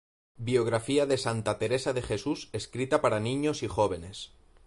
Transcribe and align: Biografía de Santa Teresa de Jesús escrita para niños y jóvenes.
Biografía 0.47 1.05
de 1.05 1.15
Santa 1.19 1.59
Teresa 1.59 1.93
de 1.93 2.01
Jesús 2.01 2.49
escrita 2.53 3.01
para 3.01 3.19
niños 3.19 3.61
y 3.61 3.67
jóvenes. 3.67 4.31